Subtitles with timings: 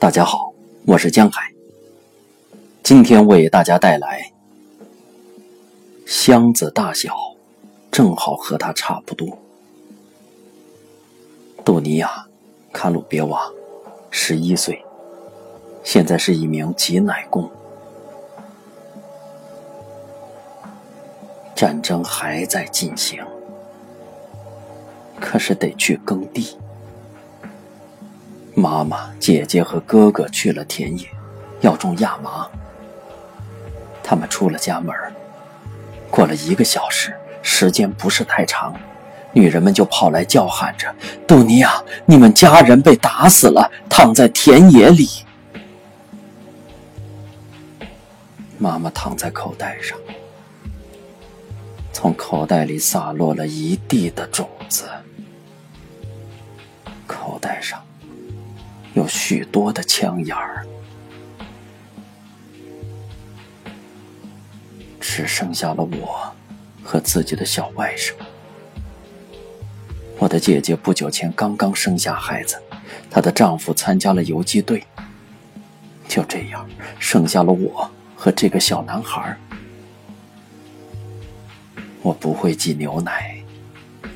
[0.00, 0.52] 大家好，
[0.86, 1.52] 我是江海。
[2.84, 4.30] 今天为大家带来
[6.06, 7.12] 箱子大小
[7.90, 9.36] 正好和他差不多。
[11.64, 12.08] 杜尼亚·
[12.72, 13.50] 卡鲁别瓦，
[14.08, 14.80] 十一岁，
[15.82, 17.50] 现在是一名挤奶工。
[21.56, 23.20] 战争还在进行，
[25.18, 26.56] 可是得去耕地。
[28.58, 31.06] 妈妈、姐姐和哥哥去了田野，
[31.60, 32.48] 要种亚麻。
[34.02, 34.92] 他们出了家门，
[36.10, 38.74] 过了一个小时，时间不是太长，
[39.32, 40.92] 女人们就跑来叫喊着
[41.24, 45.08] ：“杜尼亚，你们家人被打死了，躺在田野里。”
[48.58, 49.96] 妈妈躺在口袋上。
[51.92, 54.88] 从口袋里洒落了一地的种子，
[57.06, 57.80] 口袋上
[58.98, 60.66] 有许多的枪眼儿，
[64.98, 66.34] 只剩下了我
[66.82, 68.12] 和自己的小外甥。
[70.18, 72.60] 我的姐姐不久前刚刚生下孩子，
[73.08, 74.82] 她的丈夫参加了游击队。
[76.08, 76.68] 就这样，
[76.98, 79.38] 剩下了我和这个小男孩。
[82.02, 83.40] 我不会挤牛奶，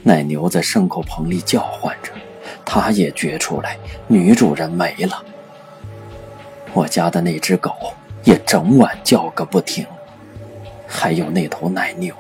[0.03, 2.11] 奶牛在牲口棚里叫唤着，
[2.75, 5.23] 他也觉出来女主人没了。
[6.73, 7.93] 我家的那只狗
[8.25, 9.87] 也整晚叫个不停，
[10.89, 12.17] 还有那头奶牛。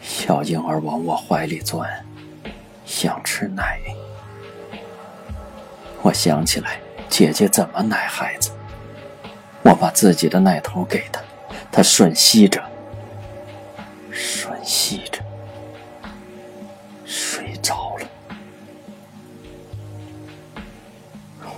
[0.00, 1.90] 小婴儿往我怀里钻，
[2.86, 3.80] 想吃奶。
[6.02, 8.52] 我想起来姐姐怎么奶孩子，
[9.64, 11.20] 我把自己的奶头给她。
[11.72, 12.62] 他吮吸着，
[14.12, 15.17] 吮吸着，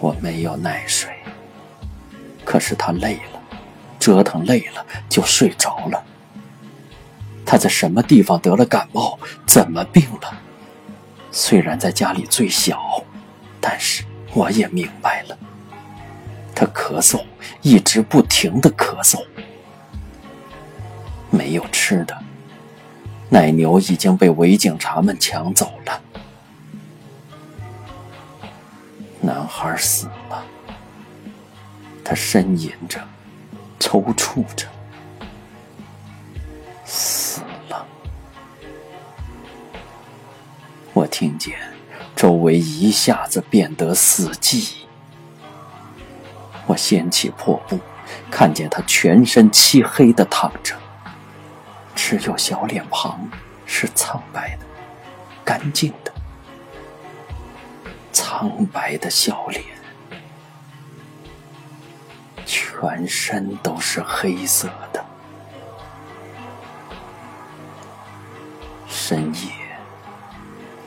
[0.00, 1.12] 我没有奶水，
[2.42, 3.40] 可是他累了，
[3.98, 6.02] 折腾累了就睡着了。
[7.44, 9.18] 他在什么地方得了感冒？
[9.46, 10.40] 怎么病了？
[11.30, 12.80] 虽然在家里最小，
[13.60, 14.02] 但是
[14.32, 15.38] 我也明白了。
[16.54, 17.22] 他咳嗽，
[17.60, 19.22] 一直不停的咳嗽。
[21.28, 22.16] 没有吃的，
[23.28, 25.99] 奶牛已经被伪警察们抢走了。
[29.22, 30.42] 男孩死了，
[32.02, 32.98] 他呻吟着，
[33.78, 34.66] 抽搐着，
[36.84, 37.86] 死了。
[40.94, 41.58] 我听见
[42.16, 44.72] 周围一下子变得死寂。
[46.66, 47.78] 我掀起破布，
[48.30, 50.74] 看见他全身漆黑的躺着。
[51.94, 53.28] 只有小脸庞
[53.66, 54.64] 是苍白的、
[55.44, 56.09] 干净的，
[58.12, 59.64] 苍白的笑脸，
[62.44, 65.04] 全身都是黑色的。
[68.88, 69.50] 深夜，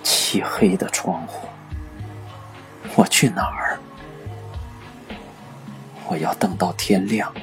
[0.01, 1.47] 漆黑的窗户，
[2.95, 3.79] 我去哪儿？
[6.05, 7.33] 我要等到天亮，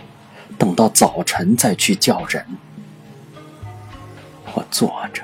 [0.59, 2.47] 等到早晨再去叫人。
[4.53, 5.23] 我坐着，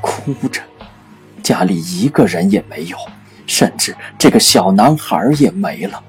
[0.00, 0.62] 哭着，
[1.42, 2.98] 家里一个人也没有，
[3.48, 6.04] 甚至这个小男孩也没了。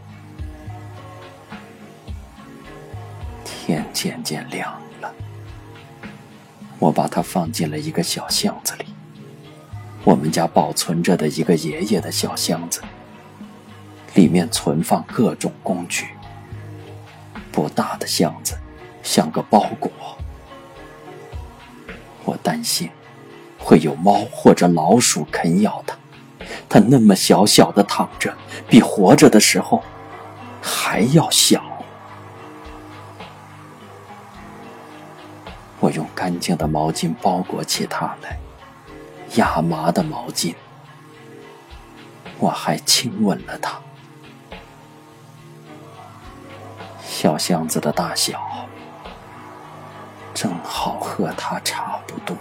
[3.43, 5.11] 天渐渐亮了，
[6.77, 8.85] 我把他放进了一个小箱子里，
[10.03, 12.81] 我们家保存着的一个爷爷的小箱子，
[14.15, 16.07] 里面存放各种工具。
[17.51, 18.57] 不大的箱子，
[19.03, 19.91] 像个包裹。
[22.25, 22.89] 我担心
[23.57, 25.98] 会有猫或者老鼠啃咬它。
[26.69, 28.31] 他那么小小的躺着，
[28.67, 29.83] 比活着的时候
[30.61, 31.63] 还要小。
[35.79, 38.37] 我用干净的毛巾包裹起他来，
[39.35, 40.53] 亚麻的毛巾。
[42.37, 43.79] 我还亲吻了他。
[47.01, 48.39] 小箱子的大小。
[50.33, 52.37] 正好和他差不多。